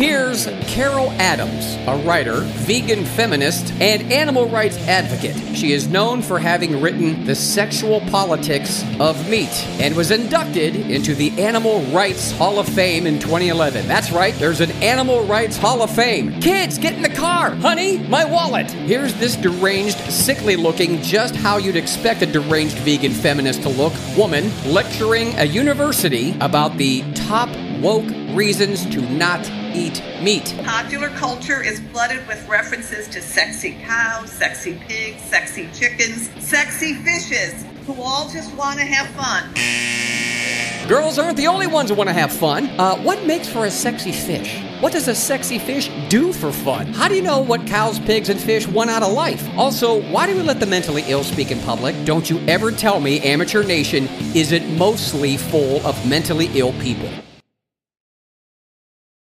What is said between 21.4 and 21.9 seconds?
you'd